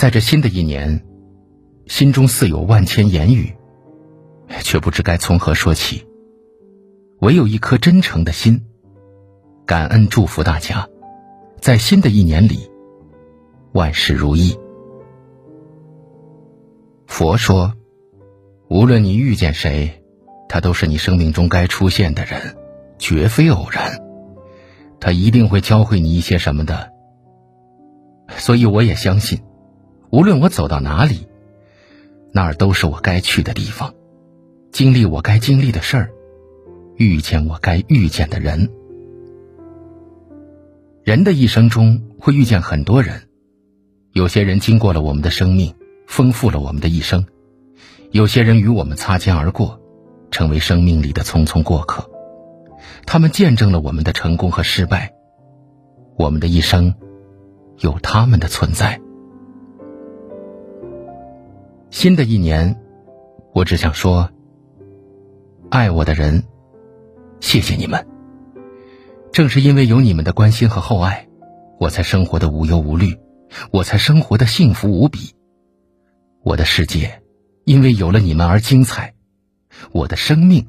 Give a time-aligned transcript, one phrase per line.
[0.00, 1.04] 在这新的一年，
[1.84, 3.54] 心中似有万千言语，
[4.62, 6.06] 却不知该从何说起。
[7.18, 8.64] 唯有一颗真诚的心，
[9.66, 10.88] 感恩祝福大家，
[11.60, 12.70] 在新的一年里，
[13.72, 14.56] 万事如意。
[17.06, 17.74] 佛说，
[18.70, 20.02] 无论你遇见谁，
[20.48, 22.56] 他都是你生命中该出现的人，
[22.98, 24.00] 绝非偶然。
[24.98, 26.90] 他一定会教会你一些什么的。
[28.38, 29.40] 所以我也相信，
[30.10, 31.28] 无论我走到哪里，
[32.32, 33.94] 那儿都是我该去的地方，
[34.72, 36.10] 经历我该经历的事儿。
[36.96, 38.70] 遇见我该遇见的人。
[41.02, 43.22] 人的一生中会遇见很多人，
[44.12, 45.74] 有些人经过了我们的生命，
[46.06, 47.24] 丰富了我们的一生；
[48.10, 49.80] 有些人与我们擦肩而过，
[50.30, 52.10] 成为生命里的匆匆过客。
[53.06, 55.14] 他们见证了我们的成功和失败，
[56.16, 56.94] 我们的一生
[57.78, 59.00] 有他们的存在。
[61.90, 62.80] 新的一年，
[63.52, 64.30] 我只想说：
[65.70, 66.44] 爱我的人。
[67.40, 68.06] 谢谢你们。
[69.32, 71.28] 正是因为有你们的关心和厚爱，
[71.80, 73.18] 我才生活的无忧无虑，
[73.72, 75.34] 我才生活的幸福无比。
[76.44, 77.22] 我的世界
[77.64, 79.14] 因为有了你们而精彩，
[79.90, 80.68] 我的生命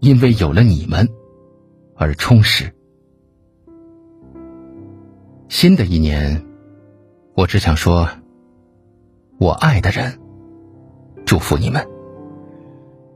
[0.00, 1.08] 因为有了你们
[1.96, 2.74] 而充实。
[5.48, 6.44] 新的一年，
[7.34, 8.08] 我只想说，
[9.38, 10.18] 我爱的人，
[11.30, 11.86] 祝福你们。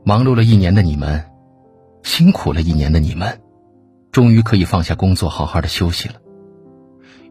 [0.05, 1.25] 忙碌了一年的你们。
[2.01, 3.41] 辛苦了一年的你们，
[4.13, 6.15] 终于可以放下工作，好好的休息了。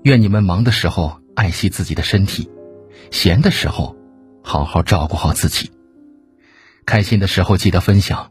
[0.02, 2.50] 愿你们忙的时候爱惜自己的身体，
[3.10, 3.96] 闲的时候
[4.42, 5.70] 好好照顾好自己。
[6.84, 8.30] 开心的时候记得分享，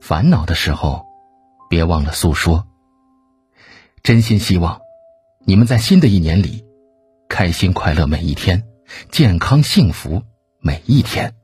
[0.00, 1.04] 烦恼的时候
[1.68, 2.68] 别忘了诉说。
[4.04, 4.80] 真心希望
[5.44, 6.64] 你们在新的一年里
[7.28, 8.62] 开心快乐每一天，
[9.10, 10.22] 健康幸福
[10.60, 11.34] 每一天。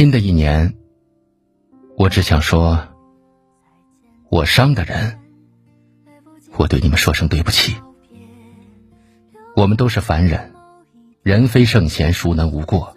[0.00, 0.78] 新的一年，
[1.98, 2.88] 我只想说，
[4.30, 5.18] 我伤的人，
[6.56, 7.76] 我对你们说声对不起。
[9.54, 10.54] 我们都是凡人，
[11.22, 12.96] 人非圣贤，孰能无过？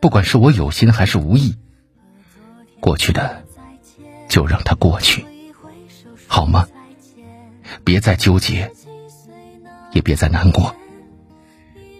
[0.00, 1.54] 不管是我有心还是无意，
[2.80, 3.44] 过去的
[4.28, 5.24] 就让它过去，
[6.26, 6.66] 好吗？
[7.84, 8.72] 别再纠结，
[9.92, 10.74] 也别再难过。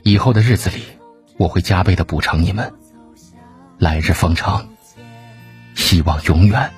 [0.03, 0.83] 以后的日子里，
[1.37, 2.75] 我会加倍的补偿你们。
[3.79, 4.69] 来日方长，
[5.77, 6.73] 希望永远。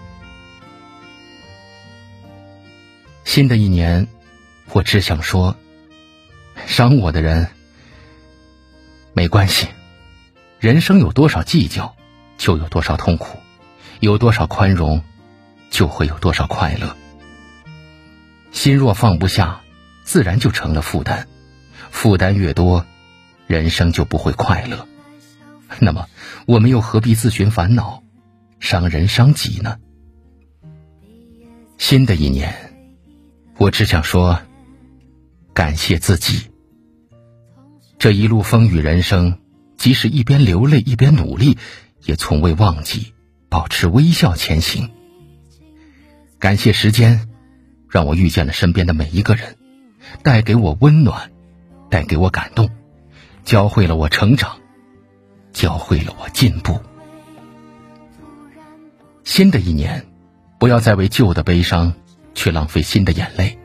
[3.24, 4.06] 新的一年，
[4.72, 5.56] 我只想说：
[6.66, 7.48] 伤我的人
[9.14, 9.66] 没关系。
[10.58, 11.96] 人生有多少计较，
[12.36, 13.38] 就有多少痛苦；
[14.00, 15.02] 有多少宽容，
[15.70, 16.94] 就会有多少快乐。
[18.52, 19.62] 心若放不下，
[20.04, 21.26] 自然就成了负担。
[21.90, 22.84] 负担越多，
[23.46, 24.86] 人生就不会快乐。
[25.80, 26.08] 那么，
[26.46, 28.02] 我们又何必自寻烦恼，
[28.58, 29.78] 伤人伤己呢？
[31.78, 32.54] 新的一年，
[33.56, 34.40] 我只想说，
[35.54, 36.50] 感谢自己。
[37.98, 39.38] 这一路风雨人生，
[39.76, 41.56] 即使一边流泪一边努力，
[42.04, 43.14] 也从未忘记
[43.48, 44.90] 保持微笑前行。
[46.38, 47.28] 感谢时间，
[47.88, 49.56] 让我遇见了身边的每一个人，
[50.22, 51.30] 带给我温暖，
[51.90, 52.70] 带给我感动，
[53.44, 54.59] 教会了我成长。
[55.70, 56.80] 教会了我进步。
[59.22, 60.04] 新的一年，
[60.58, 61.92] 不要再为旧的悲伤
[62.34, 63.56] 去浪费新的眼泪。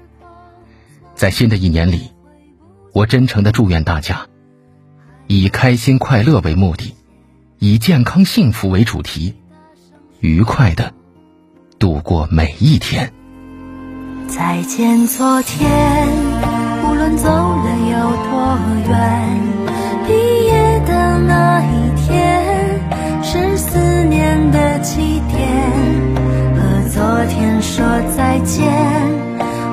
[1.15, 2.11] 在新的一年里，
[2.93, 4.27] 我真诚的祝愿大家，
[5.25, 6.93] 以开心快乐为目的，
[7.57, 9.33] 以健康幸福为主题，
[10.19, 10.93] 愉快的
[11.79, 13.11] 度过每一天。
[14.27, 16.07] 再见，昨天，
[16.83, 18.24] 无论走了有
[27.27, 27.85] 天说
[28.15, 28.65] 再见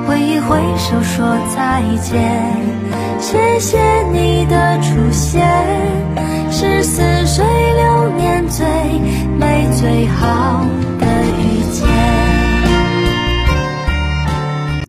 [0.07, 2.83] 挥一挥手说再见
[3.19, 3.79] 谢谢
[4.11, 6.12] 你的出现。